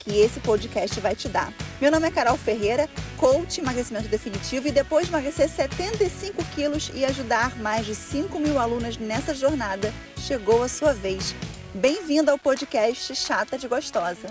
que 0.00 0.18
esse 0.18 0.40
podcast 0.40 0.98
vai 1.00 1.14
te 1.14 1.28
dar. 1.28 1.52
Meu 1.80 1.90
nome 1.90 2.08
é 2.08 2.10
Carol 2.10 2.36
Ferreira, 2.36 2.88
coach 3.16 3.60
emagrecimento 3.60 4.08
definitivo 4.08 4.68
e 4.68 4.72
depois 4.72 5.06
de 5.06 5.12
emagrecer 5.12 5.48
75 5.48 6.42
quilos 6.54 6.90
e 6.94 7.04
ajudar 7.04 7.56
mais 7.58 7.86
de 7.86 7.94
5 7.94 8.38
mil 8.38 8.58
alunas 8.58 8.96
nessa 8.96 9.34
jornada, 9.34 9.92
chegou 10.16 10.62
a 10.62 10.68
sua 10.68 10.92
vez. 10.94 11.34
Bem-vinda 11.74 12.32
ao 12.32 12.38
podcast 12.38 13.14
Chata 13.14 13.58
de 13.58 13.68
Gostosa. 13.68 14.28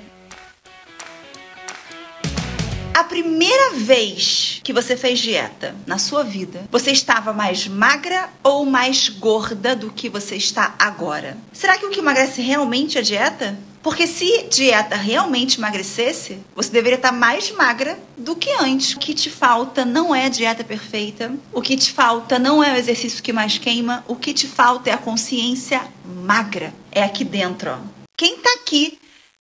A 2.94 3.04
primeira 3.06 3.76
vez 3.76 4.60
que 4.64 4.74
você 4.74 4.98
fez 4.98 5.20
dieta 5.20 5.74
na 5.88 5.98
sua 5.98 6.24
vida, 6.24 6.68
você 6.70 6.92
estava 6.92 7.32
mais 7.32 7.66
magra 7.68 8.30
ou 8.44 8.66
mais 8.66 9.08
gorda 9.08 9.76
do 9.76 9.90
que 9.90 10.10
você 10.10 10.36
está 10.36 10.76
agora? 10.78 11.38
Será 11.54 11.78
que 11.78 11.86
o 11.86 11.90
que 11.90 12.00
emagrece 12.00 12.42
realmente 12.42 12.98
é 12.98 13.02
dieta? 13.02 13.58
Porque 13.82 14.06
se 14.06 14.44
dieta 14.44 14.96
realmente 14.96 15.58
emagrecesse, 15.58 16.40
você 16.56 16.70
deveria 16.70 16.98
estar 16.98 17.12
mais 17.12 17.50
magra 17.52 17.98
do 18.18 18.36
que 18.36 18.52
antes. 18.60 18.96
O 18.96 19.00
que 19.00 19.14
te 19.14 19.30
falta 19.30 19.86
não 19.86 20.14
é 20.14 20.26
a 20.26 20.30
dieta 20.30 20.64
perfeita, 20.64 21.34
o 21.54 21.62
que 21.62 21.78
te 21.78 21.92
falta 21.92 22.38
não 22.38 22.64
é 22.64 22.74
o 22.74 22.76
exercício 22.76 23.24
que 23.24 23.32
mais 23.32 23.58
queima, 23.58 24.04
o 24.08 24.16
que 24.16 24.34
te 24.34 24.48
falta 24.48 24.90
é 24.90 24.94
a 24.94 24.98
consciência 24.98 25.82
magra. 26.06 26.74
É 26.92 27.04
aqui 27.04 27.24
dentro, 27.24 27.72
ó. 27.72 27.78
Quem 28.18 28.38
tá 28.38 28.50
aqui 28.56 29.00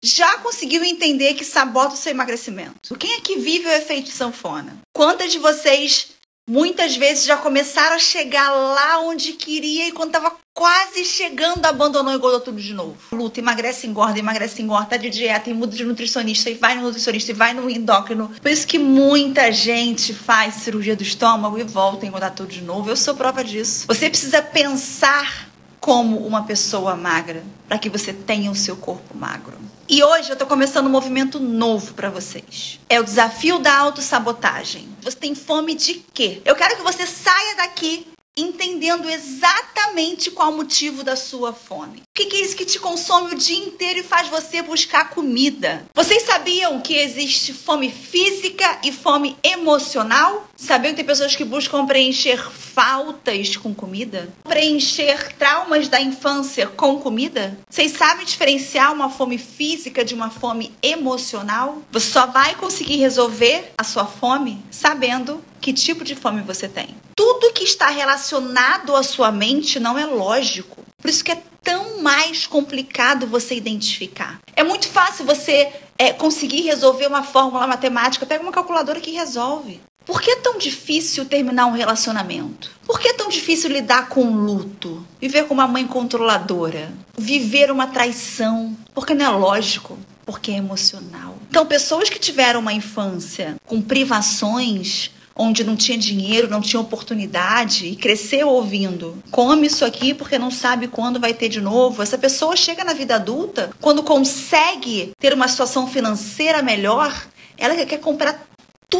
já 0.02 0.38
conseguiu 0.38 0.82
entender 0.84 1.34
que 1.34 1.44
sabota 1.44 1.94
o 1.94 1.96
seu 1.96 2.10
emagrecimento? 2.10 2.96
Quem 2.98 3.14
é 3.14 3.20
que 3.20 3.38
vive 3.38 3.66
o 3.66 3.72
efeito 3.72 4.10
sanfona? 4.10 4.76
Quantas 4.92 5.30
de 5.30 5.38
vocês 5.38 6.08
muitas 6.48 6.96
vezes 6.96 7.24
já 7.24 7.36
começaram 7.36 7.96
a 7.96 7.98
chegar 7.98 8.50
lá 8.50 9.00
onde 9.00 9.32
queria 9.32 9.88
e 9.88 9.92
quando 9.92 10.14
estava 10.14 10.32
quase 10.54 11.04
chegando, 11.04 11.66
abandonou 11.66 12.12
e 12.12 12.16
engordou 12.16 12.40
tudo 12.40 12.58
de 12.58 12.72
novo. 12.72 12.96
Luta, 13.12 13.40
emagrece, 13.40 13.86
engorda, 13.86 14.18
emagrece, 14.18 14.62
engorda, 14.62 14.86
tá 14.86 14.96
de 14.96 15.10
dieta, 15.10 15.50
e 15.50 15.54
muda 15.54 15.76
de 15.76 15.84
nutricionista, 15.84 16.48
e 16.48 16.54
vai 16.54 16.74
no 16.74 16.82
nutricionista, 16.82 17.30
e 17.30 17.34
vai 17.34 17.52
no 17.52 17.68
endócrino. 17.68 18.30
Por 18.40 18.50
isso 18.50 18.66
que 18.66 18.78
muita 18.78 19.52
gente 19.52 20.14
faz 20.14 20.54
cirurgia 20.54 20.96
do 20.96 21.02
estômago 21.02 21.58
e 21.58 21.62
volta 21.62 22.06
a 22.06 22.08
engordar 22.08 22.34
tudo 22.34 22.48
de 22.48 22.62
novo. 22.62 22.88
Eu 22.88 22.96
sou 22.96 23.14
prova 23.14 23.44
disso. 23.44 23.86
Você 23.86 24.08
precisa 24.08 24.40
pensar 24.40 25.50
como 25.86 26.16
uma 26.26 26.42
pessoa 26.42 26.96
magra 26.96 27.44
para 27.68 27.78
que 27.78 27.88
você 27.88 28.12
tenha 28.12 28.50
o 28.50 28.56
seu 28.56 28.76
corpo 28.76 29.16
magro. 29.16 29.56
E 29.88 30.02
hoje 30.02 30.30
eu 30.30 30.32
estou 30.32 30.48
começando 30.48 30.88
um 30.88 30.90
movimento 30.90 31.38
novo 31.38 31.94
para 31.94 32.10
vocês. 32.10 32.80
É 32.90 32.98
o 32.98 33.04
desafio 33.04 33.60
da 33.60 33.78
autossabotagem. 33.78 34.88
Você 35.00 35.16
tem 35.16 35.32
fome 35.36 35.76
de 35.76 36.02
quê? 36.12 36.42
Eu 36.44 36.56
quero 36.56 36.74
que 36.74 36.82
você 36.82 37.06
saia 37.06 37.54
daqui 37.58 38.04
entendendo 38.36 39.08
exatamente 39.08 40.30
qual 40.30 40.50
o 40.50 40.56
motivo 40.56 41.02
da 41.02 41.16
sua 41.16 41.52
fome. 41.54 42.00
O 42.00 42.02
que 42.14 42.36
é 42.36 42.40
isso 42.40 42.56
que 42.56 42.66
te 42.66 42.78
consome 42.78 43.34
o 43.34 43.38
dia 43.38 43.56
inteiro 43.56 44.00
e 44.00 44.02
faz 44.02 44.28
você 44.28 44.60
buscar 44.60 45.10
comida? 45.10 45.86
Vocês 45.94 46.24
sabiam 46.24 46.80
que 46.80 46.94
existe 46.94 47.54
fome 47.54 47.90
física 47.90 48.80
e 48.82 48.92
fome 48.92 49.36
emocional? 49.42 50.45
Sabiam 50.56 50.92
que 50.92 50.96
tem 50.96 51.04
pessoas 51.04 51.36
que 51.36 51.44
buscam 51.44 51.86
preencher 51.86 52.38
faltas 52.50 53.56
com 53.56 53.74
comida? 53.74 54.28
Preencher 54.42 55.34
traumas 55.34 55.86
da 55.86 56.00
infância 56.00 56.66
com 56.66 56.98
comida? 56.98 57.56
Vocês 57.68 57.92
sabem 57.92 58.24
diferenciar 58.24 58.92
uma 58.92 59.10
fome 59.10 59.36
física 59.36 60.02
de 60.02 60.14
uma 60.14 60.30
fome 60.30 60.72
emocional? 60.82 61.82
Você 61.92 62.10
só 62.10 62.26
vai 62.26 62.54
conseguir 62.54 62.96
resolver 62.96 63.72
a 63.76 63.84
sua 63.84 64.06
fome 64.06 64.64
sabendo 64.70 65.44
que 65.60 65.74
tipo 65.74 66.02
de 66.02 66.14
fome 66.14 66.40
você 66.40 66.66
tem. 66.66 66.88
Tudo 67.14 67.52
que 67.52 67.64
está 67.64 67.88
relacionado 67.90 68.96
à 68.96 69.02
sua 69.02 69.30
mente 69.30 69.78
não 69.78 69.98
é 69.98 70.06
lógico. 70.06 70.82
Por 71.00 71.10
isso 71.10 71.22
que 71.22 71.32
é 71.32 71.42
tão 71.62 72.02
mais 72.02 72.46
complicado 72.46 73.26
você 73.26 73.54
identificar. 73.54 74.40
É 74.54 74.64
muito 74.64 74.88
fácil 74.88 75.26
você 75.26 75.70
é, 75.98 76.12
conseguir 76.12 76.62
resolver 76.62 77.06
uma 77.06 77.22
fórmula 77.22 77.66
matemática. 77.66 78.24
Pega 78.24 78.42
uma 78.42 78.52
calculadora 78.52 79.00
que 79.00 79.10
resolve. 79.10 79.80
Por 80.06 80.22
que 80.22 80.30
é 80.30 80.36
tão 80.36 80.56
difícil 80.56 81.24
terminar 81.24 81.66
um 81.66 81.72
relacionamento? 81.72 82.70
Por 82.86 83.00
que 83.00 83.08
é 83.08 83.12
tão 83.12 83.28
difícil 83.28 83.68
lidar 83.68 84.08
com 84.08 84.22
o 84.22 84.36
luto? 84.36 85.04
Viver 85.20 85.46
com 85.46 85.54
uma 85.54 85.66
mãe 85.66 85.84
controladora? 85.84 86.92
Viver 87.18 87.72
uma 87.72 87.88
traição? 87.88 88.76
Porque 88.94 89.14
não 89.14 89.26
é 89.26 89.28
lógico, 89.28 89.98
porque 90.24 90.52
é 90.52 90.58
emocional. 90.58 91.36
Então, 91.50 91.66
pessoas 91.66 92.08
que 92.08 92.20
tiveram 92.20 92.60
uma 92.60 92.72
infância 92.72 93.56
com 93.66 93.82
privações 93.82 95.10
onde 95.34 95.64
não 95.64 95.76
tinha 95.76 95.98
dinheiro, 95.98 96.48
não 96.48 96.60
tinha 96.60 96.80
oportunidade 96.80 97.86
e 97.86 97.96
cresceu 97.96 98.48
ouvindo: 98.48 99.22
come 99.32 99.66
isso 99.66 99.84
aqui 99.84 100.14
porque 100.14 100.38
não 100.38 100.52
sabe 100.52 100.86
quando 100.86 101.20
vai 101.20 101.34
ter 101.34 101.48
de 101.48 101.60
novo. 101.60 102.00
Essa 102.00 102.16
pessoa 102.16 102.54
chega 102.54 102.84
na 102.84 102.94
vida 102.94 103.16
adulta, 103.16 103.70
quando 103.80 104.04
consegue 104.04 105.10
ter 105.18 105.34
uma 105.34 105.48
situação 105.48 105.88
financeira 105.88 106.62
melhor, 106.62 107.12
ela 107.58 107.74
quer 107.84 107.98
comprar 107.98 108.46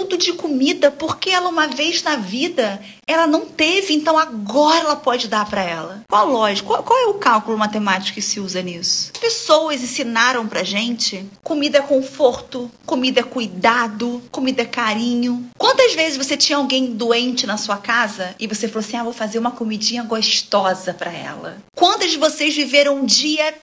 tudo 0.07 0.17
de 0.17 0.33
comida 0.33 0.91
porque 0.91 1.31
ela 1.31 1.49
uma 1.49 1.67
vez 1.67 2.03
na 2.03 2.17
vida 2.17 2.81
ela 3.07 3.27
não 3.27 3.47
teve, 3.47 3.95
então 3.95 4.17
agora 4.17 4.81
ela 4.81 4.97
pode 4.97 5.29
dar 5.29 5.49
para 5.49 5.63
ela. 5.63 6.03
Qual 6.09 6.29
lógica? 6.29 6.67
Qual, 6.67 6.83
qual, 6.83 6.99
é 6.99 7.07
o 7.07 7.15
cálculo 7.15 7.59
matemático 7.59 8.15
que 8.15 8.23
se 8.23 8.41
usa 8.41 8.63
nisso? 8.63 9.13
Pessoas 9.21 9.83
ensinaram 9.83 10.47
pra 10.47 10.63
gente 10.63 11.25
comida 11.43 11.79
é 11.79 11.83
conforto, 11.83 12.71
comida 12.85 13.21
é 13.21 13.23
cuidado, 13.23 14.23
comida 14.31 14.63
é 14.63 14.65
carinho. 14.65 15.49
Quantas 15.59 15.95
vezes 15.95 16.17
você 16.17 16.37
tinha 16.37 16.59
alguém 16.59 16.95
doente 16.95 17.47
na 17.47 17.57
sua 17.57 17.77
casa 17.77 18.35
e 18.39 18.47
você 18.47 18.69
falou 18.69 18.87
assim: 18.87 18.97
"Ah, 18.97 19.05
vou 19.05 19.13
fazer 19.13 19.39
uma 19.39 19.51
comidinha 19.51 20.03
gostosa 20.03 20.95
para 20.95 21.13
ela"? 21.13 21.59
Quantas 21.75 22.11
de 22.11 22.17
vocês 22.17 22.55
viveram 22.55 22.97
um 22.97 23.05
dia 23.05 23.55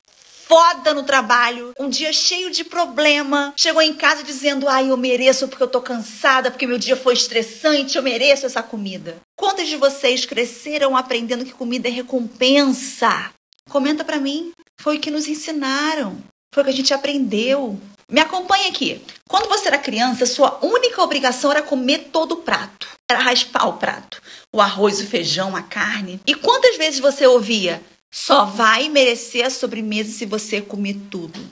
foda 0.48 0.94
no 0.94 1.04
trabalho, 1.04 1.74
um 1.80 1.90
dia 1.90 2.12
cheio 2.12 2.52
de 2.52 2.64
problema, 2.64 3.54
chegou 3.56 3.81
em 3.81 3.94
casa 3.94 4.24
dizendo: 4.24 4.68
"Ai, 4.68 4.90
eu 4.90 4.98
mereço 4.98 5.48
porque 5.48 5.64
eu 5.64 5.68
tô 5.68 5.81
cansada, 5.81 6.52
porque 6.52 6.68
meu 6.68 6.78
dia 6.78 6.96
foi 6.96 7.14
estressante, 7.14 7.98
eu 7.98 8.04
mereço 8.04 8.46
essa 8.46 8.62
comida". 8.62 9.18
Quantos 9.36 9.68
de 9.68 9.76
vocês 9.76 10.26
cresceram 10.26 10.96
aprendendo 10.96 11.46
que 11.46 11.54
comida 11.54 11.88
é 11.88 11.92
recompensa? 11.92 13.31
Comenta 13.70 14.04
para 14.04 14.20
mim. 14.20 14.52
Foi 14.80 14.98
o 14.98 15.00
que 15.00 15.12
nos 15.12 15.28
ensinaram, 15.28 16.18
foi 16.54 16.64
o 16.64 16.66
que 16.66 16.72
a 16.72 16.75
gente 16.75 16.94
aprendeu. 16.94 17.80
Me 18.10 18.20
acompanha 18.20 18.68
aqui. 18.68 19.02
Quando 19.28 19.48
você 19.48 19.68
era 19.68 19.78
criança, 19.78 20.25
sua 20.25 20.60
única 20.62 21.02
obrigação 21.02 21.50
era 21.52 21.64
comer 21.64 22.10
todo 22.12 22.34
o 22.34 22.38
prato. 22.38 22.88
Era 23.10 23.22
raspar 23.22 23.68
o 23.68 23.78
prato. 23.78 24.22
O 24.52 24.62
arroz, 24.62 25.00
o 25.00 25.08
feijão, 25.08 25.56
a 25.56 25.62
carne. 25.62 26.20
E 26.28 26.36
quantas 26.36 26.78
vezes 26.78 27.00
você 27.00 27.25
ouvia: 27.25 27.81
só 28.13 28.46
vai 28.46 28.90
merecer 28.90 29.44
a 29.44 29.50
sobremesa 29.50 30.12
se 30.12 30.24
você 30.28 30.62
comer 30.62 30.96
tudo. 31.09 31.44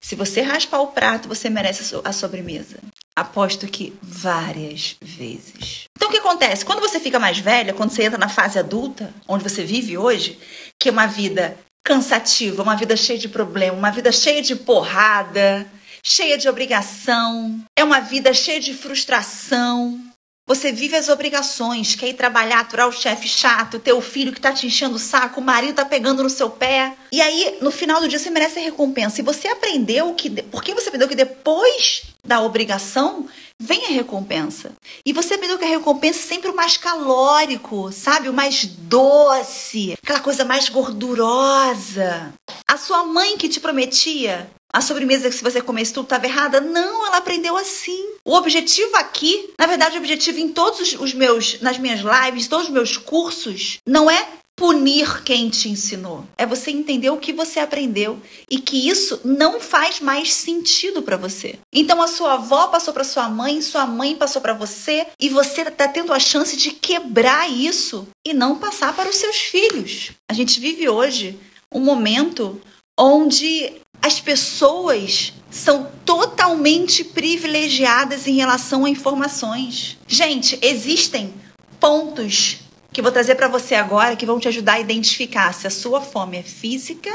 Se 0.00 0.16
você 0.16 0.40
raspar 0.40 0.80
o 0.80 0.88
prato, 0.88 1.28
você 1.28 1.48
merece 1.48 1.94
a 2.02 2.12
sobremesa. 2.12 2.78
Aposto 3.14 3.68
que 3.68 3.96
várias 4.02 4.96
vezes. 5.00 5.84
Então 5.96 6.08
o 6.08 6.10
que 6.10 6.18
acontece? 6.18 6.64
Quando 6.64 6.80
você 6.80 6.98
fica 6.98 7.20
mais 7.20 7.38
velha, 7.38 7.72
quando 7.72 7.90
você 7.90 8.02
entra 8.02 8.18
na 8.18 8.28
fase 8.28 8.58
adulta, 8.58 9.14
onde 9.28 9.44
você 9.44 9.62
vive 9.62 9.96
hoje, 9.96 10.40
que 10.76 10.88
é 10.88 10.92
uma 10.92 11.06
vida 11.06 11.56
cansativa, 11.84 12.64
uma 12.64 12.74
vida 12.74 12.96
cheia 12.96 13.18
de 13.18 13.28
problema, 13.28 13.76
uma 13.76 13.92
vida 13.92 14.10
cheia 14.10 14.42
de 14.42 14.56
porrada, 14.56 15.70
cheia 16.02 16.36
de 16.36 16.48
obrigação, 16.48 17.62
é 17.78 17.84
uma 17.84 18.00
vida 18.00 18.34
cheia 18.34 18.58
de 18.58 18.74
frustração, 18.74 20.00
você 20.46 20.72
vive 20.72 20.96
as 20.96 21.08
obrigações, 21.08 21.94
quer 21.94 22.08
ir 22.08 22.14
trabalhar, 22.14 22.60
aturar 22.60 22.88
o 22.88 22.92
chefe 22.92 23.28
chato, 23.28 23.78
teu 23.78 24.00
filho 24.00 24.32
que 24.32 24.40
tá 24.40 24.52
te 24.52 24.66
enchendo 24.66 24.96
o 24.96 24.98
saco, 24.98 25.40
o 25.40 25.44
marido 25.44 25.74
tá 25.74 25.84
pegando 25.84 26.22
no 26.22 26.28
seu 26.28 26.50
pé. 26.50 26.94
E 27.12 27.20
aí, 27.20 27.58
no 27.60 27.70
final 27.70 28.00
do 28.00 28.08
dia, 28.08 28.18
você 28.18 28.28
merece 28.28 28.58
a 28.58 28.62
recompensa. 28.62 29.20
E 29.20 29.24
você 29.24 29.48
aprendeu 29.48 30.12
que. 30.14 30.30
Porque 30.30 30.74
você 30.74 30.88
aprendeu 30.88 31.08
que 31.08 31.14
depois 31.14 32.02
da 32.24 32.40
obrigação 32.40 33.28
vem 33.58 33.86
a 33.86 33.90
recompensa. 33.90 34.72
E 35.06 35.12
você 35.12 35.34
aprendeu 35.34 35.58
que 35.58 35.64
a 35.64 35.68
recompensa 35.68 36.18
é 36.18 36.22
sempre 36.22 36.50
o 36.50 36.56
mais 36.56 36.76
calórico, 36.76 37.92
sabe? 37.92 38.28
O 38.28 38.34
mais 38.34 38.64
doce, 38.64 39.94
aquela 40.02 40.20
coisa 40.20 40.44
mais 40.44 40.68
gordurosa. 40.68 42.34
A 42.68 42.76
sua 42.76 43.04
mãe 43.04 43.36
que 43.36 43.48
te 43.48 43.60
prometia 43.60 44.50
a 44.72 44.80
sobremesa 44.80 45.28
que 45.28 45.36
se 45.36 45.44
você 45.44 45.60
comesse 45.60 45.92
tudo 45.92 46.04
estava 46.04 46.26
errada. 46.26 46.60
Não, 46.60 47.06
ela 47.06 47.18
aprendeu 47.18 47.56
assim. 47.56 48.11
O 48.24 48.34
objetivo 48.34 48.96
aqui, 48.96 49.50
na 49.58 49.66
verdade, 49.66 49.96
o 49.96 50.00
objetivo 50.00 50.38
em 50.38 50.48
todos 50.48 50.92
os 50.92 51.12
meus, 51.12 51.60
nas 51.60 51.78
minhas 51.78 52.00
lives, 52.00 52.46
todos 52.46 52.66
os 52.66 52.72
meus 52.72 52.96
cursos, 52.96 53.78
não 53.86 54.10
é 54.10 54.28
punir 54.56 55.24
quem 55.24 55.48
te 55.48 55.68
ensinou. 55.68 56.24
É 56.38 56.46
você 56.46 56.70
entender 56.70 57.10
o 57.10 57.16
que 57.16 57.32
você 57.32 57.58
aprendeu 57.58 58.20
e 58.48 58.60
que 58.60 58.88
isso 58.88 59.20
não 59.24 59.60
faz 59.60 59.98
mais 59.98 60.32
sentido 60.32 61.02
para 61.02 61.16
você. 61.16 61.58
Então 61.72 62.00
a 62.00 62.06
sua 62.06 62.34
avó 62.34 62.68
passou 62.68 62.94
para 62.94 63.02
sua 63.02 63.28
mãe, 63.28 63.60
sua 63.60 63.86
mãe 63.86 64.14
passou 64.14 64.40
para 64.40 64.54
você 64.54 65.06
e 65.20 65.28
você 65.28 65.62
está 65.62 65.88
tendo 65.88 66.12
a 66.12 66.20
chance 66.20 66.56
de 66.56 66.70
quebrar 66.70 67.50
isso 67.50 68.06
e 68.24 68.32
não 68.32 68.58
passar 68.58 68.94
para 68.94 69.08
os 69.08 69.16
seus 69.16 69.36
filhos. 69.36 70.12
A 70.30 70.34
gente 70.34 70.60
vive 70.60 70.88
hoje 70.88 71.38
um 71.72 71.80
momento 71.80 72.60
onde 72.98 73.81
as 74.02 74.20
pessoas 74.20 75.32
são 75.48 75.90
totalmente 76.04 77.04
privilegiadas 77.04 78.26
em 78.26 78.34
relação 78.34 78.84
a 78.84 78.90
informações. 78.90 79.96
Gente, 80.08 80.58
existem 80.60 81.32
pontos 81.78 82.58
que 82.92 83.00
vou 83.00 83.12
trazer 83.12 83.36
para 83.36 83.48
você 83.48 83.76
agora 83.76 84.16
que 84.16 84.26
vão 84.26 84.40
te 84.40 84.48
ajudar 84.48 84.74
a 84.74 84.80
identificar 84.80 85.54
se 85.54 85.66
a 85.66 85.70
sua 85.70 86.00
fome 86.00 86.36
é 86.36 86.42
física 86.42 87.10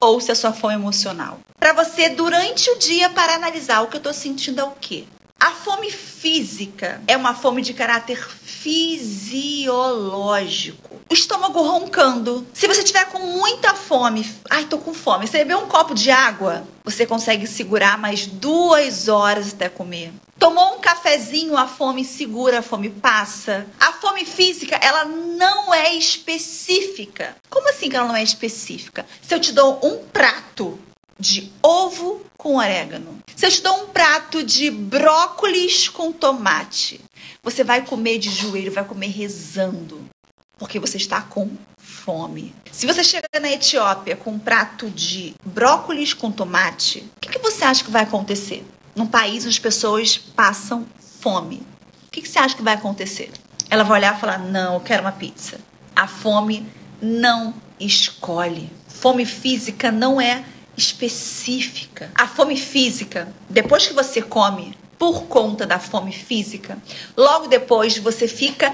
ou 0.00 0.20
se 0.20 0.30
a 0.30 0.34
sua 0.34 0.52
fome 0.52 0.74
é 0.74 0.76
emocional. 0.76 1.40
Para 1.58 1.72
você 1.72 2.10
durante 2.10 2.70
o 2.70 2.78
dia 2.78 3.10
para 3.10 3.34
analisar 3.34 3.82
o 3.82 3.88
que 3.88 3.96
eu 3.96 3.98
estou 3.98 4.14
sentindo 4.14 4.60
é 4.60 4.64
o 4.64 4.72
quê? 4.80 5.04
A 5.40 5.50
fome 5.50 5.90
física 5.90 7.02
é 7.08 7.16
uma 7.16 7.34
fome 7.34 7.60
de 7.60 7.74
caráter 7.74 8.18
fisiológico. 8.18 10.93
O 11.14 11.16
estômago 11.16 11.62
roncando. 11.62 12.44
Se 12.52 12.66
você 12.66 12.82
tiver 12.82 13.04
com 13.04 13.20
muita 13.20 13.72
fome, 13.72 14.28
ai, 14.50 14.64
tô 14.64 14.78
com 14.78 14.92
fome, 14.92 15.28
você 15.28 15.38
beber 15.38 15.56
um 15.58 15.68
copo 15.68 15.94
de 15.94 16.10
água, 16.10 16.66
você 16.82 17.06
consegue 17.06 17.46
segurar 17.46 17.96
mais 17.96 18.26
duas 18.26 19.06
horas 19.06 19.52
até 19.52 19.68
comer. 19.68 20.12
Tomou 20.40 20.74
um 20.74 20.80
cafezinho, 20.80 21.56
a 21.56 21.68
fome 21.68 22.04
segura, 22.04 22.58
a 22.58 22.62
fome 22.62 22.90
passa. 22.90 23.64
A 23.78 23.92
fome 23.92 24.24
física, 24.24 24.74
ela 24.74 25.04
não 25.04 25.72
é 25.72 25.94
específica. 25.94 27.36
Como 27.48 27.68
assim 27.68 27.88
que 27.88 27.94
ela 27.94 28.08
não 28.08 28.16
é 28.16 28.22
específica? 28.24 29.06
Se 29.22 29.32
eu 29.32 29.38
te 29.38 29.52
dou 29.52 29.78
um 29.84 29.98
prato 30.08 30.76
de 31.16 31.52
ovo 31.62 32.22
com 32.36 32.56
orégano. 32.56 33.20
Se 33.36 33.46
eu 33.46 33.50
te 33.52 33.62
dou 33.62 33.84
um 33.84 33.86
prato 33.86 34.42
de 34.42 34.68
brócolis 34.68 35.88
com 35.88 36.10
tomate, 36.10 37.00
você 37.40 37.62
vai 37.62 37.86
comer 37.86 38.18
de 38.18 38.30
joelho, 38.30 38.72
vai 38.72 38.84
comer 38.84 39.10
rezando, 39.10 40.04
porque 40.58 40.78
você 40.78 40.96
está 40.96 41.20
com 41.20 41.50
fome. 41.76 42.54
Se 42.70 42.86
você 42.86 43.02
chega 43.02 43.28
na 43.40 43.50
Etiópia 43.50 44.16
com 44.16 44.32
um 44.32 44.38
prato 44.38 44.88
de 44.90 45.34
brócolis 45.44 46.14
com 46.14 46.30
tomate, 46.30 47.00
o 47.16 47.20
que, 47.20 47.30
que 47.30 47.38
você 47.38 47.64
acha 47.64 47.84
que 47.84 47.90
vai 47.90 48.02
acontecer? 48.02 48.66
Num 48.94 49.06
país 49.06 49.44
onde 49.44 49.54
as 49.54 49.58
pessoas 49.58 50.16
passam 50.16 50.86
fome. 51.20 51.66
O 52.06 52.10
que, 52.10 52.22
que 52.22 52.28
você 52.28 52.38
acha 52.38 52.56
que 52.56 52.62
vai 52.62 52.74
acontecer? 52.74 53.30
Ela 53.68 53.82
vai 53.82 53.98
olhar 53.98 54.16
e 54.16 54.20
falar: 54.20 54.38
Não, 54.38 54.74
eu 54.74 54.80
quero 54.80 55.02
uma 55.02 55.12
pizza. 55.12 55.58
A 55.96 56.06
fome 56.06 56.66
não 57.00 57.54
escolhe. 57.78 58.70
Fome 58.88 59.26
física 59.26 59.90
não 59.90 60.20
é 60.20 60.44
específica. 60.76 62.10
A 62.14 62.26
fome 62.26 62.56
física, 62.56 63.32
depois 63.48 63.86
que 63.86 63.92
você 63.92 64.22
come 64.22 64.76
por 64.98 65.24
conta 65.24 65.66
da 65.66 65.78
fome 65.78 66.12
física, 66.12 66.78
logo 67.16 67.48
depois 67.48 67.98
você 67.98 68.28
fica 68.28 68.72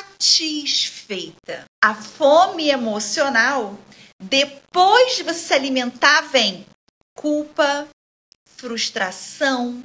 A 1.84 1.96
fome 1.96 2.70
emocional, 2.70 3.78
depois 4.22 5.18
de 5.18 5.24
você 5.24 5.40
se 5.40 5.54
alimentar, 5.54 6.22
vem 6.30 6.66
culpa, 7.16 7.88
frustração, 8.58 9.84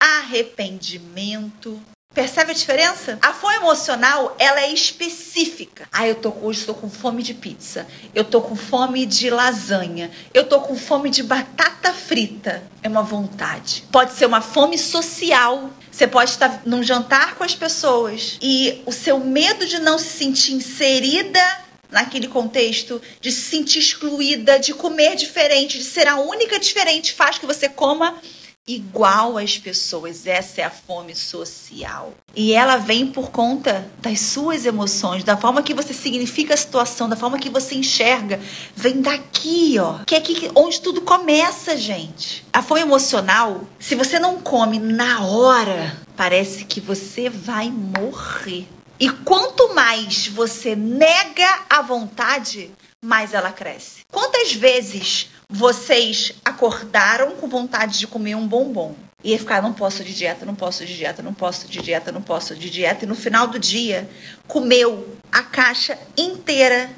arrependimento, 0.00 1.82
Percebe 2.18 2.50
a 2.50 2.54
diferença? 2.54 3.16
A 3.22 3.32
fome 3.32 3.54
emocional, 3.54 4.34
ela 4.40 4.60
é 4.62 4.72
específica. 4.72 5.88
Ah, 5.92 6.04
eu 6.04 6.16
tô 6.16 6.34
hoje 6.42 6.58
estou 6.58 6.74
com 6.74 6.90
fome 6.90 7.22
de 7.22 7.32
pizza. 7.32 7.86
Eu 8.12 8.24
tô 8.24 8.40
com 8.40 8.56
fome 8.56 9.06
de 9.06 9.30
lasanha. 9.30 10.10
Eu 10.34 10.42
tô 10.42 10.60
com 10.62 10.76
fome 10.76 11.10
de 11.10 11.22
batata 11.22 11.92
frita. 11.92 12.60
É 12.82 12.88
uma 12.88 13.04
vontade. 13.04 13.84
Pode 13.92 14.14
ser 14.14 14.26
uma 14.26 14.40
fome 14.40 14.76
social. 14.76 15.70
Você 15.92 16.08
pode 16.08 16.32
estar 16.32 16.62
num 16.66 16.82
jantar 16.82 17.36
com 17.36 17.44
as 17.44 17.54
pessoas 17.54 18.36
e 18.42 18.82
o 18.84 18.90
seu 18.90 19.20
medo 19.20 19.64
de 19.64 19.78
não 19.78 19.96
se 19.96 20.08
sentir 20.08 20.54
inserida 20.54 21.40
naquele 21.88 22.26
contexto, 22.26 23.00
de 23.20 23.30
se 23.30 23.42
sentir 23.42 23.78
excluída, 23.78 24.58
de 24.58 24.74
comer 24.74 25.14
diferente, 25.14 25.78
de 25.78 25.84
ser 25.84 26.08
a 26.08 26.18
única 26.18 26.58
diferente, 26.58 27.14
faz 27.14 27.38
que 27.38 27.46
você 27.46 27.68
coma 27.68 28.20
igual 28.68 29.38
às 29.38 29.56
pessoas. 29.56 30.26
Essa 30.26 30.60
é 30.60 30.64
a 30.64 30.70
fome 30.70 31.16
social. 31.16 32.12
E 32.36 32.52
ela 32.52 32.76
vem 32.76 33.06
por 33.06 33.30
conta 33.30 33.90
das 33.98 34.20
suas 34.20 34.66
emoções, 34.66 35.24
da 35.24 35.36
forma 35.36 35.62
que 35.62 35.74
você 35.74 35.94
significa 35.94 36.54
a 36.54 36.56
situação, 36.56 37.08
da 37.08 37.16
forma 37.16 37.38
que 37.38 37.48
você 37.48 37.74
enxerga. 37.74 38.38
Vem 38.76 39.00
daqui, 39.00 39.76
ó. 39.80 40.00
Que 40.04 40.14
é 40.14 40.18
aqui 40.18 40.50
onde 40.54 40.80
tudo 40.80 41.00
começa, 41.00 41.76
gente. 41.76 42.44
A 42.52 42.62
fome 42.62 42.82
emocional, 42.82 43.62
se 43.78 43.94
você 43.94 44.18
não 44.18 44.40
come 44.40 44.78
na 44.78 45.24
hora, 45.24 45.96
parece 46.14 46.64
que 46.64 46.80
você 46.80 47.30
vai 47.30 47.70
morrer. 47.70 48.68
E 49.00 49.08
quanto 49.08 49.74
mais 49.74 50.26
você 50.26 50.74
nega 50.74 51.60
a 51.70 51.80
vontade, 51.80 52.70
mais 53.00 53.32
ela 53.32 53.52
cresce. 53.52 54.00
Quantas 54.10 54.52
vezes 54.52 55.30
vocês 55.50 56.34
acordaram 56.44 57.32
com 57.32 57.48
vontade 57.48 57.98
de 57.98 58.06
comer 58.06 58.34
um 58.34 58.46
bombom? 58.46 58.94
E 59.24 59.36
ficar, 59.36 59.60
não 59.60 59.72
posso 59.72 60.04
de 60.04 60.14
dieta, 60.14 60.46
não 60.46 60.54
posso 60.54 60.84
de 60.84 60.96
dieta, 60.96 61.22
não 61.22 61.34
posso 61.34 61.66
de 61.66 61.80
dieta, 61.80 62.12
não 62.12 62.22
posso 62.22 62.54
de 62.54 62.70
dieta. 62.70 63.04
E 63.04 63.08
no 63.08 63.16
final 63.16 63.48
do 63.48 63.58
dia, 63.58 64.08
comeu 64.46 65.16
a 65.32 65.42
caixa 65.42 65.98
inteira 66.16 66.88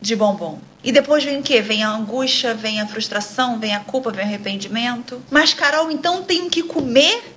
de 0.00 0.16
bombom. 0.16 0.58
E 0.82 0.90
depois 0.90 1.22
vem 1.22 1.38
o 1.38 1.42
quê? 1.42 1.60
Vem 1.60 1.84
a 1.84 1.90
angústia, 1.90 2.54
vem 2.54 2.80
a 2.80 2.86
frustração, 2.88 3.60
vem 3.60 3.74
a 3.74 3.80
culpa, 3.80 4.10
vem 4.10 4.24
o 4.24 4.28
arrependimento. 4.28 5.22
Mas, 5.30 5.54
Carol, 5.54 5.90
então 5.90 6.24
tenho 6.24 6.50
que 6.50 6.62
comer? 6.62 7.36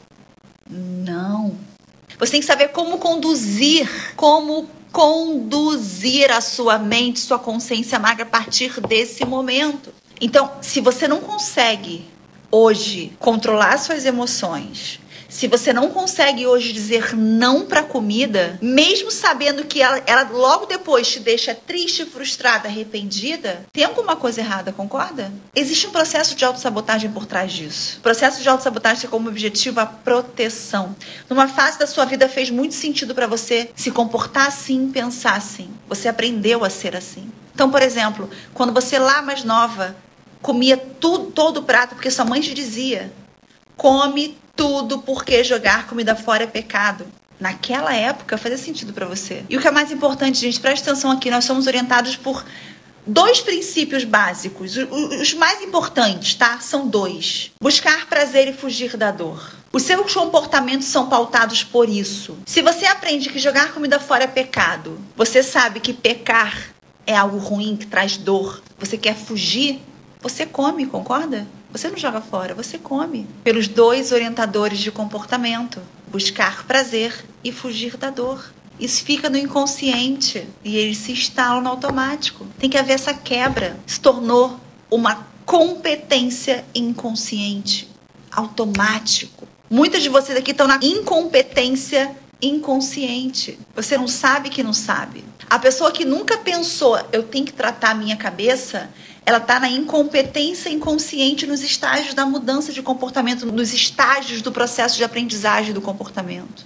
Não. 0.67 1.55
Você 2.17 2.31
tem 2.31 2.39
que 2.39 2.45
saber 2.45 2.69
como 2.69 2.97
conduzir, 2.97 3.87
como 4.15 4.67
conduzir 4.91 6.31
a 6.31 6.41
sua 6.41 6.79
mente, 6.79 7.19
sua 7.19 7.39
consciência 7.39 7.99
magra 7.99 8.23
a 8.23 8.29
partir 8.29 8.79
desse 8.81 9.23
momento. 9.25 9.93
Então, 10.21 10.51
se 10.61 10.79
você 10.79 11.07
não 11.07 11.19
consegue 11.19 12.05
hoje 12.51 13.11
controlar 13.19 13.77
suas 13.79 14.05
emoções, 14.05 14.99
se 15.27 15.47
você 15.47 15.71
não 15.71 15.89
consegue 15.89 16.45
hoje 16.45 16.73
dizer 16.73 17.15
não 17.15 17.65
para 17.65 17.81
comida, 17.81 18.59
mesmo 18.61 19.09
sabendo 19.09 19.63
que 19.63 19.81
ela, 19.81 20.03
ela, 20.05 20.29
logo 20.29 20.65
depois 20.65 21.09
te 21.09 21.21
deixa 21.21 21.55
triste, 21.55 22.05
frustrada, 22.05 22.67
arrependida, 22.67 23.65
tem 23.71 23.85
alguma 23.85 24.17
coisa 24.17 24.41
errada, 24.41 24.73
concorda? 24.73 25.31
Existe 25.55 25.87
um 25.87 25.91
processo 25.91 26.35
de 26.35 26.43
autossabotagem 26.43 27.09
por 27.11 27.25
trás 27.25 27.53
disso. 27.53 27.97
O 27.99 28.01
processo 28.01 28.43
de 28.43 28.49
autossabotagem 28.49 29.01
tem 29.01 29.09
como 29.09 29.29
objetivo 29.29 29.79
a 29.79 29.85
proteção. 29.85 30.93
Numa 31.29 31.47
fase 31.47 31.79
da 31.79 31.87
sua 31.87 32.03
vida 32.03 32.27
fez 32.27 32.49
muito 32.49 32.75
sentido 32.75 33.15
para 33.15 33.25
você 33.25 33.71
se 33.73 33.89
comportar 33.89 34.47
assim, 34.47 34.91
pensar 34.91 35.35
assim. 35.35 35.69
Você 35.87 36.09
aprendeu 36.09 36.65
a 36.65 36.69
ser 36.69 36.93
assim. 36.93 37.31
Então, 37.55 37.71
por 37.71 37.81
exemplo, 37.81 38.29
quando 38.53 38.73
você 38.73 38.99
lá 38.99 39.21
mais 39.21 39.43
nova 39.45 39.95
comia 40.41 40.77
tudo, 40.77 41.31
todo 41.31 41.57
o 41.57 41.63
prato, 41.63 41.95
porque 41.95 42.11
sua 42.11 42.25
mãe 42.25 42.41
te 42.41 42.53
dizia: 42.53 43.11
come 43.77 44.37
tudo 44.55 44.99
porque 44.99 45.43
jogar 45.43 45.87
comida 45.87 46.15
fora 46.15 46.43
é 46.43 46.47
pecado. 46.47 47.05
Naquela 47.39 47.95
época 47.95 48.37
fazia 48.37 48.57
sentido 48.57 48.93
para 48.93 49.07
você. 49.07 49.43
E 49.49 49.57
o 49.57 49.59
que 49.59 49.67
é 49.67 49.71
mais 49.71 49.91
importante, 49.91 50.39
gente, 50.39 50.59
preste 50.59 50.87
atenção 50.87 51.09
aqui, 51.09 51.31
nós 51.31 51.45
somos 51.45 51.65
orientados 51.65 52.15
por 52.15 52.45
dois 53.05 53.41
princípios 53.41 54.03
básicos. 54.03 54.77
Os 54.77 55.33
mais 55.33 55.61
importantes, 55.61 56.35
tá? 56.35 56.59
São 56.59 56.87
dois: 56.87 57.51
buscar 57.59 58.07
prazer 58.07 58.47
e 58.47 58.53
fugir 58.53 58.95
da 58.95 59.11
dor. 59.11 59.55
Os 59.73 59.83
seus 59.83 60.13
comportamentos 60.13 60.87
são 60.87 61.07
pautados 61.07 61.63
por 61.63 61.87
isso. 61.87 62.37
Se 62.45 62.61
você 62.61 62.85
aprende 62.85 63.29
que 63.29 63.39
jogar 63.39 63.73
comida 63.73 63.99
fora 63.99 64.25
é 64.25 64.27
pecado, 64.27 64.99
você 65.15 65.41
sabe 65.41 65.79
que 65.79 65.93
pecar 65.93 66.71
é 67.07 67.15
algo 67.15 67.37
ruim 67.37 67.77
que 67.77 67.87
traz 67.87 68.17
dor, 68.17 68.61
você 68.77 68.97
quer 68.97 69.15
fugir, 69.15 69.81
você 70.21 70.45
come, 70.45 70.85
concorda? 70.85 71.47
Você 71.71 71.89
não 71.89 71.97
joga 71.97 72.21
fora, 72.21 72.53
você 72.53 72.77
come. 72.77 73.27
Pelos 73.43 73.67
dois 73.67 74.11
orientadores 74.11 74.79
de 74.79 74.91
comportamento: 74.91 75.81
buscar 76.07 76.65
prazer 76.65 77.25
e 77.43 77.51
fugir 77.51 77.97
da 77.97 78.09
dor. 78.09 78.53
Isso 78.79 79.03
fica 79.03 79.29
no 79.29 79.37
inconsciente 79.37 80.47
e 80.63 80.75
ele 80.75 80.95
se 80.95 81.11
instala 81.11 81.61
no 81.61 81.69
automático. 81.69 82.45
Tem 82.59 82.69
que 82.69 82.77
haver 82.77 82.93
essa 82.93 83.13
quebra. 83.13 83.77
Se 83.85 83.99
tornou 83.99 84.59
uma 84.89 85.27
competência 85.45 86.65
inconsciente, 86.73 87.87
automático. 88.31 89.47
Muitas 89.69 90.03
de 90.03 90.09
vocês 90.09 90.37
aqui 90.37 90.51
estão 90.51 90.67
na 90.67 90.79
incompetência 90.81 92.15
inconsciente. 92.41 93.57
Você 93.75 93.97
não 93.97 94.07
sabe 94.07 94.49
que 94.49 94.63
não 94.63 94.73
sabe. 94.73 95.23
A 95.49 95.59
pessoa 95.59 95.91
que 95.91 96.05
nunca 96.05 96.37
pensou, 96.37 96.97
eu 97.11 97.23
tenho 97.23 97.45
que 97.45 97.53
tratar 97.53 97.91
a 97.91 97.95
minha 97.95 98.15
cabeça, 98.15 98.89
ela 99.25 99.37
está 99.37 99.59
na 99.59 99.69
incompetência 99.69 100.69
inconsciente 100.69 101.45
nos 101.45 101.61
estágios 101.61 102.13
da 102.13 102.25
mudança 102.25 102.73
de 102.73 102.81
comportamento, 102.81 103.45
nos 103.45 103.73
estágios 103.73 104.41
do 104.41 104.51
processo 104.51 104.97
de 104.97 105.03
aprendizagem 105.03 105.73
do 105.73 105.81
comportamento. 105.81 106.65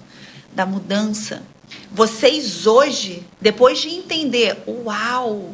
da 0.54 0.66
mudança. 0.66 1.44
Vocês 1.92 2.66
hoje, 2.66 3.24
depois 3.42 3.80
de 3.80 3.90
entender, 3.90 4.64
uau, 4.66 5.52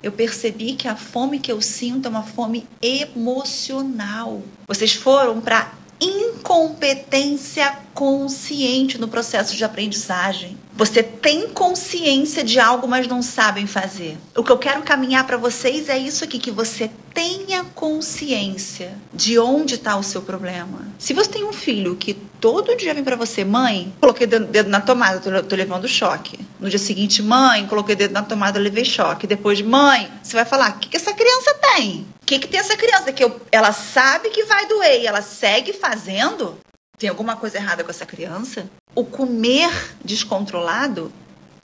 eu 0.00 0.12
percebi 0.12 0.74
que 0.74 0.86
a 0.86 0.94
fome 0.94 1.40
que 1.40 1.50
eu 1.50 1.60
sinto 1.60 2.06
é 2.06 2.08
uma 2.08 2.22
fome 2.22 2.64
emocional. 2.80 4.40
Vocês 4.68 4.92
foram 4.92 5.40
para 5.40 5.72
incompetência 6.00 7.76
consciente 7.92 8.98
no 8.98 9.08
processo 9.08 9.56
de 9.56 9.64
aprendizagem. 9.64 10.56
Você 10.76 11.02
tem 11.02 11.48
consciência 11.48 12.44
de 12.44 12.60
algo, 12.60 12.86
mas 12.86 13.08
não 13.08 13.22
sabem 13.22 13.66
fazer. 13.66 14.18
O 14.36 14.44
que 14.44 14.52
eu 14.52 14.58
quero 14.58 14.82
caminhar 14.82 15.26
para 15.26 15.38
vocês 15.38 15.88
é 15.88 15.96
isso 15.96 16.22
aqui: 16.22 16.38
que 16.38 16.50
você 16.50 16.90
tenha 17.14 17.64
consciência 17.74 18.92
de 19.12 19.38
onde 19.38 19.76
está 19.76 19.96
o 19.96 20.02
seu 20.02 20.20
problema. 20.20 20.86
Se 20.98 21.14
você 21.14 21.30
tem 21.30 21.44
um 21.44 21.52
filho 21.52 21.96
que 21.96 22.12
todo 22.12 22.76
dia 22.76 22.92
vem 22.92 23.02
para 23.02 23.16
você, 23.16 23.42
mãe, 23.42 23.90
coloquei 23.98 24.26
dedo 24.26 24.68
na 24.68 24.82
tomada, 24.82 25.18
tô, 25.18 25.42
tô, 25.42 25.56
levando 25.56 25.88
choque. 25.88 26.38
No 26.60 26.68
dia 26.68 26.78
seguinte, 26.78 27.22
mãe, 27.22 27.66
coloquei 27.66 27.96
dedo 27.96 28.12
na 28.12 28.22
tomada, 28.22 28.60
levei 28.60 28.84
choque. 28.84 29.26
Depois, 29.26 29.62
mãe, 29.62 30.10
você 30.22 30.36
vai 30.36 30.44
falar: 30.44 30.76
o 30.76 30.78
que, 30.78 30.90
que 30.90 30.96
essa 30.98 31.14
criança 31.14 31.54
tem? 31.74 32.06
O 32.22 32.26
que, 32.26 32.38
que 32.38 32.48
tem 32.48 32.60
essa 32.60 32.76
criança? 32.76 33.12
Que 33.12 33.24
eu, 33.24 33.40
ela 33.50 33.72
sabe 33.72 34.28
que 34.28 34.44
vai 34.44 34.66
doer 34.66 35.00
e 35.00 35.06
ela 35.06 35.22
segue 35.22 35.72
fazendo? 35.72 36.58
Tem 36.98 37.10
alguma 37.10 37.36
coisa 37.36 37.58
errada 37.58 37.84
com 37.84 37.90
essa 37.90 38.06
criança? 38.06 38.68
O 38.94 39.04
comer 39.04 39.70
descontrolado 40.04 41.12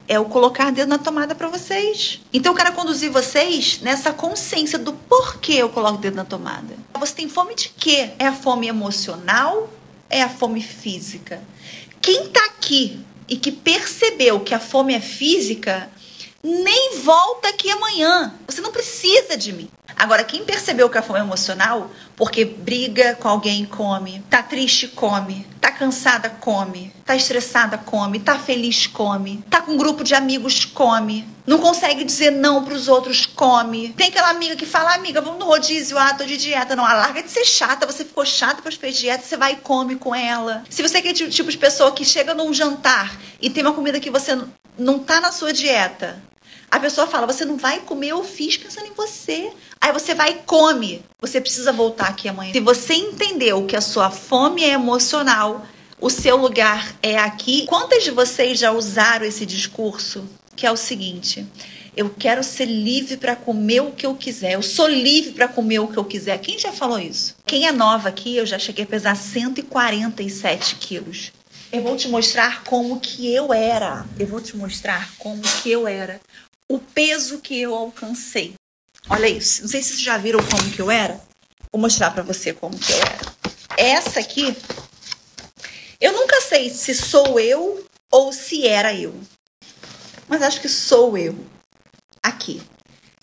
é 0.07 0.19
o 0.19 0.27
colocar 0.27 0.71
dedo 0.71 0.89
na 0.89 0.99
tomada 0.99 1.35
para 1.35 1.49
vocês. 1.49 2.21
Então 2.33 2.53
eu 2.53 2.57
quero 2.57 2.73
conduzir 2.73 3.11
vocês 3.11 3.81
nessa 3.81 4.13
consciência 4.13 4.79
do 4.79 4.93
porquê 4.93 5.55
eu 5.55 5.71
coloco 5.71 5.99
dedo 5.99 6.17
na 6.17 6.25
tomada. 6.25 6.75
Você 6.99 7.15
tem 7.15 7.29
fome 7.29 7.55
de 7.55 7.71
quê? 7.71 8.11
É 8.19 8.27
a 8.27 8.33
fome 8.33 8.69
emocional? 8.69 9.73
É 10.11 10.23
a 10.23 10.29
fome 10.29 10.63
física? 10.63 11.41
Quem 12.01 12.29
tá 12.29 12.45
aqui 12.47 13.01
e 13.27 13.37
que 13.37 13.51
percebeu 13.51 14.41
que 14.41 14.55
a 14.55 14.61
fome 14.61 14.93
é 14.93 15.01
física, 15.01 15.89
nem 16.43 16.99
volta 16.99 17.49
aqui 17.49 17.71
amanhã. 17.71 18.35
Você 18.47 18.61
não 18.61 18.73
precisa 18.73 19.37
de 19.37 19.53
mim. 19.53 19.71
Agora, 19.97 20.25
quem 20.25 20.45
percebeu 20.45 20.91
que 20.91 20.99
a 20.99 21.03
fome 21.03 21.21
é 21.21 21.23
emocional, 21.23 21.91
porque 22.17 22.45
briga 22.45 23.15
com 23.21 23.29
alguém 23.29 23.65
come, 23.65 24.25
tá 24.29 24.43
triste 24.43 24.89
come, 24.89 25.47
tá 25.61 25.71
cansada 25.71 26.29
come, 26.29 26.93
tá 27.05 27.15
estressada 27.15 27.79
come, 27.79 28.19
tá 28.19 28.39
feliz 28.39 28.87
come, 28.87 29.45
tá 29.49 29.61
com 29.61 29.73
um 29.73 29.77
grupo 29.77 30.03
de 30.03 30.15
amigos 30.15 30.65
come, 30.65 31.27
não 31.47 31.59
consegue 31.59 32.05
dizer 32.05 32.31
não 32.31 32.65
pros 32.65 32.89
outros 32.89 33.27
come. 33.27 33.91
Tem 33.91 34.09
aquela 34.09 34.31
amiga 34.31 34.57
que 34.57 34.67
fala, 34.67 34.95
amiga, 34.95 35.21
vamos 35.21 35.39
no 35.39 35.47
rodízio, 35.47 35.99
ah, 35.99 36.15
tô 36.15 36.25
de 36.25 36.37
dieta. 36.37 36.75
Não, 36.75 36.85
larga 36.85 37.23
de 37.23 37.31
ser 37.31 37.45
chata, 37.45 37.87
você 37.87 38.05
ficou 38.05 38.25
chata 38.25 38.57
depois 38.57 38.75
fez 38.75 38.97
dieta, 38.97 39.25
você 39.25 39.37
vai 39.37 39.53
e 39.53 39.57
come 39.57 39.97
com 39.97 40.15
ela. 40.15 40.65
Se 40.71 40.83
você 40.83 40.97
é 40.97 41.01
aquele 41.01 41.31
tipo 41.31 41.51
de 41.51 41.59
pessoa 41.59 41.93
que 41.93 42.05
chega 42.05 42.35
num 42.35 42.53
jantar 42.53 43.17
e 43.41 43.51
tem 43.51 43.63
uma 43.63 43.75
comida 43.75 44.01
que 44.01 44.11
você 44.11 44.39
não 44.79 44.99
tá 44.99 45.21
na 45.21 45.31
sua 45.31 45.53
dieta, 45.53 46.23
a 46.73 46.81
pessoa 46.81 47.07
fala: 47.07 47.27
Você 47.27 47.45
não 47.45 47.59
vai 47.59 47.81
comer, 47.81 48.09
eu 48.09 48.25
fiz 48.25 48.57
pensando 48.57 48.87
em 48.87 48.95
você. 48.95 49.53
Aí 49.79 49.93
você 49.93 50.15
vai 50.15 50.31
e 50.31 50.35
come. 50.47 51.05
Você 51.21 51.39
precisa 51.39 51.71
voltar 51.71 52.09
aqui 52.09 52.31
amanhã. 52.31 52.51
Se 52.55 52.61
você 52.61 52.95
entendeu 52.95 53.67
que 53.67 53.77
a 53.77 53.81
sua 53.83 54.11
fome 54.11 54.65
é 54.65 54.71
emocional, 54.71 55.67
o 56.01 56.09
seu 56.09 56.35
lugar 56.39 56.97
é 57.03 57.19
aqui. 57.19 57.67
Quantas 57.67 58.03
de 58.03 58.11
vocês 58.11 58.59
já 58.59 58.73
usaram 58.73 59.27
esse 59.27 59.45
discurso? 59.45 60.25
Que 60.57 60.67
é 60.67 60.73
o 60.73 60.77
seguinte: 60.77 61.47
eu 61.95 62.09
quero 62.09 62.43
ser 62.43 62.65
livre 62.65 63.19
para 63.19 63.37
comer 63.37 63.83
o 63.83 63.91
que 63.91 64.07
eu 64.07 64.15
quiser. 64.15 64.55
Eu 64.55 64.63
sou 64.63 64.89
livre 64.89 65.33
para 65.33 65.49
comer 65.49 65.81
o 65.81 65.89
que 65.89 65.99
eu 65.99 66.05
quiser. 66.07 66.39
Quem 66.39 66.59
já 66.59 66.73
falou 66.73 66.99
isso? 66.99 67.37
Quem 67.45 67.67
é 67.67 67.73
nova 67.73 68.09
aqui, 68.09 68.35
eu 68.35 68.47
já 68.47 68.59
cheguei 68.59 68.85
a 68.85 68.89
pesar 68.89 69.15
147 69.15 70.77
quilos. 70.77 71.33
Eu 71.71 71.83
vou 71.83 71.97
te 71.97 72.09
mostrar 72.09 72.65
como 72.65 72.99
que 72.99 73.31
eu 73.31 73.53
era. 73.53 74.07
Eu 74.19 74.27
vou 74.27 74.41
te 74.41 74.57
mostrar 74.57 75.11
como 75.19 75.43
que 75.43 75.71
eu 75.71 75.87
era 75.87 76.19
o 76.75 76.79
peso 76.79 77.39
que 77.39 77.61
eu 77.61 77.75
alcancei. 77.75 78.55
Olha 79.11 79.29
isso. 79.29 79.63
Não 79.63 79.69
sei 79.69 79.83
se 79.83 79.91
vocês 79.91 80.01
já 80.01 80.17
viram 80.17 80.41
como 80.43 80.73
que 80.73 80.81
eu 80.81 80.91
era. 80.91 81.21
Vou 81.71 81.81
mostrar 81.81 82.11
para 82.13 82.23
você 82.23 82.53
como 82.53 82.79
que 82.79 82.93
eu 82.93 82.99
era. 82.99 83.33
Essa 83.77 84.21
aqui, 84.21 84.57
eu 86.01 86.13
nunca 86.13 86.41
sei 86.41 86.71
se 86.71 86.95
sou 86.95 87.39
eu 87.39 87.87
ou 88.11 88.33
se 88.33 88.67
era 88.67 88.95
eu. 88.95 89.15
Mas 90.29 90.41
acho 90.41 90.61
que 90.63 90.69
sou 90.69 91.19
eu. 91.19 91.37
Aqui. 92.23 92.63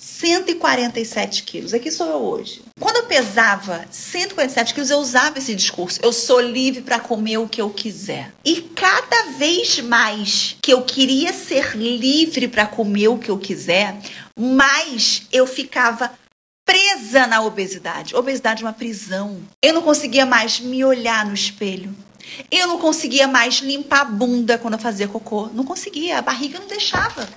147 0.10 1.44
quilos. 1.44 1.74
Aqui 1.74 1.92
sou 1.92 2.08
eu 2.08 2.18
hoje. 2.18 2.62
Quando 2.80 2.98
eu 2.98 3.04
pesava 3.04 3.86
147 3.90 4.74
quilos, 4.74 4.90
eu 4.90 4.98
usava 4.98 5.38
esse 5.38 5.56
discurso. 5.56 6.00
Eu 6.02 6.12
sou 6.12 6.42
livre 6.42 6.82
para 6.82 7.00
comer 7.00 7.38
o 7.38 7.48
que 7.48 7.62
eu 7.62 7.70
quiser. 7.70 8.34
E 8.44 8.62
cada 8.62 9.32
vez 9.38 9.80
mais 9.80 10.58
que 10.62 10.74
eu 10.74 10.82
queria 10.82 11.32
ser 11.32 11.78
livre 11.78 12.48
para 12.48 12.66
comer 12.66 13.08
o 13.08 13.18
que 13.18 13.30
eu 13.30 13.38
quiser, 13.38 13.98
mais 14.38 15.24
eu 15.32 15.46
ficava 15.46 16.12
presa 16.66 17.26
na 17.28 17.42
obesidade. 17.42 18.16
Obesidade 18.16 18.64
é 18.64 18.66
uma 18.66 18.74
prisão. 18.74 19.40
Eu 19.64 19.74
não 19.74 19.82
conseguia 19.82 20.26
mais 20.26 20.60
me 20.60 20.84
olhar 20.84 21.26
no 21.26 21.34
espelho. 21.34 21.96
Eu 22.52 22.68
não 22.68 22.78
conseguia 22.78 23.28
mais 23.28 23.56
limpar 23.56 24.02
a 24.02 24.06
bunda 24.06 24.58
quando 24.58 24.74
eu 24.74 24.80
fazia 24.80 25.08
cocô. 25.08 25.48
Não 25.54 25.64
conseguia, 25.64 26.20
a 26.20 26.22
barriga 26.22 26.60
não 26.60 26.68
deixava 26.68 27.28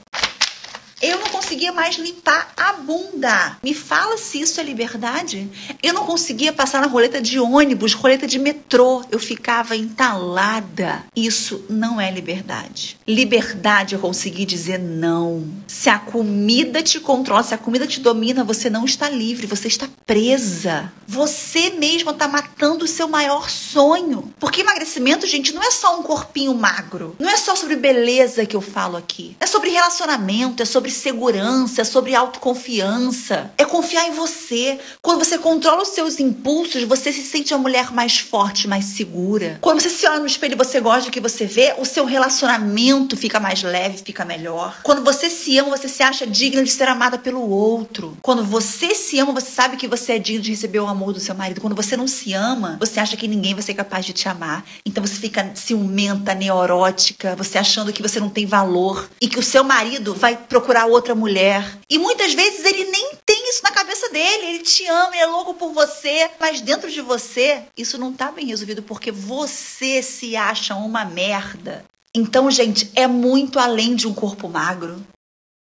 eu 1.02 1.18
não 1.18 1.28
conseguia 1.30 1.72
mais 1.72 1.96
limpar 1.96 2.52
a 2.56 2.74
bunda. 2.74 3.58
Me 3.60 3.74
fala 3.74 4.16
se 4.16 4.40
isso 4.40 4.60
é 4.60 4.62
liberdade. 4.62 5.50
Eu 5.82 5.92
não 5.92 6.06
conseguia 6.06 6.52
passar 6.52 6.80
na 6.80 6.86
roleta 6.86 7.20
de 7.20 7.40
ônibus, 7.40 7.92
roleta 7.92 8.24
de 8.24 8.38
metrô. 8.38 9.02
Eu 9.10 9.18
ficava 9.18 9.76
entalada. 9.76 11.04
Isso 11.16 11.64
não 11.68 12.00
é 12.00 12.08
liberdade. 12.08 12.96
Liberdade 13.06 13.96
é 13.96 13.98
conseguir 13.98 14.46
dizer 14.46 14.78
não. 14.78 15.44
Se 15.66 15.90
a 15.90 15.98
comida 15.98 16.80
te 16.82 17.00
controla, 17.00 17.42
se 17.42 17.52
a 17.52 17.58
comida 17.58 17.84
te 17.84 17.98
domina, 17.98 18.44
você 18.44 18.70
não 18.70 18.84
está 18.84 19.10
livre, 19.10 19.48
você 19.48 19.66
está 19.66 19.88
presa. 20.06 20.92
Você 21.08 21.70
mesma 21.70 22.12
está 22.12 22.28
matando 22.28 22.84
o 22.84 22.88
seu 22.88 23.08
maior 23.08 23.50
sonho. 23.50 24.32
Porque 24.38 24.60
emagrecimento, 24.60 25.26
gente, 25.26 25.52
não 25.52 25.62
é 25.64 25.70
só 25.72 25.98
um 25.98 26.04
corpinho 26.04 26.54
magro. 26.54 27.16
Não 27.18 27.28
é 27.28 27.36
só 27.36 27.56
sobre 27.56 27.74
beleza 27.74 28.46
que 28.46 28.54
eu 28.54 28.60
falo 28.60 28.96
aqui. 28.96 29.36
É 29.40 29.46
sobre 29.46 29.70
relacionamento, 29.70 30.62
é 30.62 30.66
sobre 30.66 30.91
segurança, 30.92 31.84
sobre 31.84 32.14
autoconfiança. 32.14 33.50
É 33.58 33.64
confiar 33.64 34.06
em 34.06 34.12
você. 34.12 34.78
Quando 35.00 35.24
você 35.24 35.38
controla 35.38 35.82
os 35.82 35.88
seus 35.88 36.20
impulsos, 36.20 36.84
você 36.84 37.12
se 37.12 37.22
sente 37.22 37.52
uma 37.54 37.60
mulher 37.60 37.92
mais 37.92 38.18
forte, 38.18 38.68
mais 38.68 38.84
segura. 38.84 39.58
Quando 39.60 39.80
você 39.80 39.90
se 39.90 40.06
olha 40.06 40.20
no 40.20 40.26
espelho 40.26 40.54
e 40.54 40.56
você 40.56 40.80
gosta 40.80 41.10
do 41.10 41.12
que 41.12 41.20
você 41.20 41.46
vê, 41.46 41.74
o 41.78 41.84
seu 41.84 42.04
relacionamento 42.04 43.16
fica 43.16 43.40
mais 43.40 43.62
leve, 43.62 44.02
fica 44.04 44.24
melhor. 44.24 44.80
Quando 44.82 45.02
você 45.02 45.30
se 45.30 45.56
ama, 45.58 45.76
você 45.76 45.88
se 45.88 46.02
acha 46.02 46.26
digna 46.26 46.62
de 46.62 46.70
ser 46.70 46.88
amada 46.88 47.18
pelo 47.18 47.48
outro. 47.48 48.16
Quando 48.22 48.44
você 48.44 48.94
se 48.94 49.18
ama, 49.18 49.32
você 49.32 49.50
sabe 49.50 49.76
que 49.76 49.88
você 49.88 50.12
é 50.12 50.18
digno 50.18 50.42
de 50.42 50.50
receber 50.50 50.80
o 50.80 50.86
amor 50.86 51.12
do 51.12 51.20
seu 51.20 51.34
marido. 51.34 51.60
Quando 51.60 51.76
você 51.76 51.96
não 51.96 52.06
se 52.06 52.32
ama, 52.32 52.76
você 52.78 53.00
acha 53.00 53.16
que 53.16 53.28
ninguém 53.28 53.54
vai 53.54 53.62
ser 53.62 53.74
capaz 53.74 54.04
de 54.04 54.12
te 54.12 54.28
amar. 54.28 54.64
Então 54.84 55.04
você 55.04 55.14
fica 55.14 55.52
ciumenta, 55.54 56.34
neurótica, 56.34 57.34
você 57.36 57.58
achando 57.58 57.92
que 57.92 58.02
você 58.02 58.20
não 58.20 58.28
tem 58.28 58.46
valor 58.46 59.08
e 59.20 59.28
que 59.28 59.38
o 59.38 59.42
seu 59.42 59.64
marido 59.64 60.14
vai 60.14 60.36
procurar 60.36 60.81
procurar 60.82 60.86
outra 60.86 61.14
mulher. 61.14 61.78
E 61.88 61.98
muitas 61.98 62.34
vezes 62.34 62.64
ele 62.64 62.84
nem 62.84 63.12
tem 63.24 63.48
isso 63.48 63.62
na 63.62 63.70
cabeça 63.70 64.08
dele. 64.10 64.46
Ele 64.46 64.58
te 64.60 64.86
ama, 64.86 65.14
ele 65.14 65.22
é 65.22 65.26
louco 65.26 65.54
por 65.54 65.72
você. 65.72 66.30
Mas 66.40 66.60
dentro 66.60 66.90
de 66.90 67.00
você, 67.00 67.62
isso 67.76 67.98
não 67.98 68.12
tá 68.12 68.30
bem 68.30 68.46
resolvido 68.46 68.82
porque 68.82 69.12
você 69.12 70.02
se 70.02 70.36
acha 70.36 70.74
uma 70.74 71.04
merda. 71.04 71.84
Então, 72.14 72.50
gente, 72.50 72.90
é 72.94 73.06
muito 73.06 73.58
além 73.58 73.94
de 73.94 74.06
um 74.06 74.14
corpo 74.14 74.48
magro. 74.48 75.04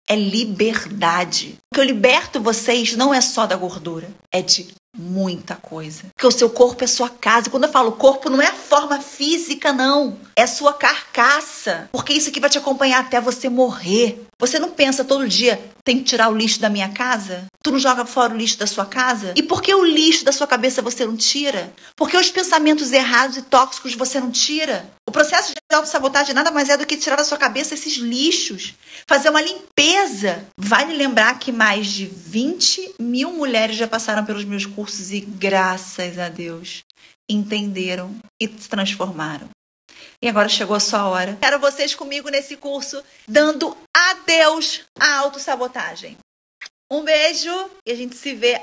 É 0.08 0.16
liberdade. 0.16 1.58
O 1.70 1.74
que 1.74 1.80
eu 1.80 1.84
liberto 1.84 2.40
vocês 2.40 2.96
não 2.96 3.12
é 3.12 3.20
só 3.20 3.46
da 3.46 3.56
gordura, 3.56 4.08
é 4.32 4.40
de 4.40 4.68
muita 4.98 5.54
coisa. 5.54 6.04
Porque 6.14 6.26
o 6.26 6.30
seu 6.30 6.50
corpo 6.50 6.82
é 6.82 6.86
sua 6.86 7.08
casa. 7.08 7.48
Quando 7.48 7.64
eu 7.64 7.70
falo 7.70 7.92
corpo, 7.92 8.28
não 8.28 8.42
é 8.42 8.48
a 8.48 8.52
forma 8.52 9.00
física, 9.00 9.72
não. 9.72 10.18
É 10.34 10.46
sua 10.46 10.72
carcaça. 10.72 11.88
Porque 11.92 12.12
isso 12.12 12.28
aqui 12.28 12.40
vai 12.40 12.50
te 12.50 12.58
acompanhar 12.58 13.00
até 13.00 13.20
você 13.20 13.48
morrer. 13.48 14.24
Você 14.38 14.58
não 14.58 14.70
pensa 14.70 15.04
todo 15.04 15.28
dia, 15.28 15.60
tem 15.82 15.98
que 15.98 16.04
tirar 16.04 16.28
o 16.28 16.36
lixo 16.36 16.60
da 16.60 16.68
minha 16.68 16.88
casa? 16.90 17.46
Tu 17.60 17.72
não 17.72 17.78
joga 17.78 18.04
fora 18.04 18.32
o 18.32 18.36
lixo 18.36 18.58
da 18.58 18.68
sua 18.68 18.86
casa? 18.86 19.32
E 19.34 19.42
por 19.42 19.60
que 19.60 19.74
o 19.74 19.84
lixo 19.84 20.24
da 20.24 20.30
sua 20.30 20.46
cabeça 20.46 20.80
você 20.80 21.04
não 21.04 21.16
tira? 21.16 21.72
Por 21.96 22.08
que 22.08 22.16
os 22.16 22.30
pensamentos 22.30 22.92
errados 22.92 23.36
e 23.36 23.42
tóxicos 23.42 23.94
você 23.96 24.20
não 24.20 24.30
tira? 24.30 24.88
O 25.08 25.10
processo 25.10 25.54
de 25.54 25.74
autossabotagem 25.74 26.34
nada 26.34 26.50
mais 26.50 26.68
é 26.68 26.76
do 26.76 26.84
que 26.84 26.94
tirar 26.94 27.16
da 27.16 27.24
sua 27.24 27.38
cabeça 27.38 27.72
esses 27.72 27.94
lixos. 27.94 28.74
Fazer 29.06 29.30
uma 29.30 29.40
limpeza. 29.40 30.46
Vale 30.54 30.94
lembrar 30.94 31.38
que 31.38 31.50
mais 31.50 31.86
de 31.86 32.04
20 32.04 32.96
mil 33.00 33.32
mulheres 33.32 33.76
já 33.76 33.88
passaram 33.88 34.22
pelos 34.22 34.44
meus 34.44 34.66
cursos 34.66 35.10
e, 35.10 35.20
graças 35.20 36.18
a 36.18 36.28
Deus, 36.28 36.84
entenderam 37.26 38.14
e 38.38 38.46
se 38.46 38.68
transformaram. 38.68 39.48
E 40.20 40.28
agora 40.28 40.46
chegou 40.46 40.76
a 40.76 40.80
sua 40.80 41.08
hora. 41.08 41.38
Quero 41.40 41.58
vocês 41.58 41.94
comigo 41.94 42.28
nesse 42.28 42.58
curso, 42.58 43.02
dando 43.26 43.74
adeus 43.96 44.82
à 45.00 45.20
autossabotagem. 45.20 46.18
Um 46.92 47.02
beijo 47.02 47.70
e 47.86 47.92
a 47.92 47.94
gente 47.94 48.14
se 48.14 48.34
vê 48.34 48.60